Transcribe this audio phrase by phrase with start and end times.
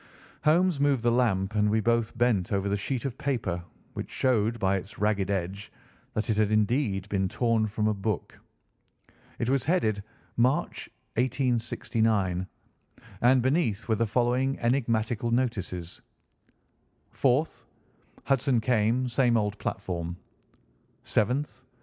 [0.45, 3.63] Holmes moved the lamp, and we both bent over the sheet of paper,
[3.93, 5.71] which showed by its ragged edge
[6.15, 8.39] that it had indeed been torn from a book.
[9.37, 10.01] It was headed,
[10.37, 12.47] "March, 1869,"
[13.21, 16.01] and beneath were the following enigmatical notices:
[17.13, 17.65] "4th.
[18.23, 19.07] Hudson came.
[19.07, 20.17] Same old platform.
[21.05, 21.63] "7th.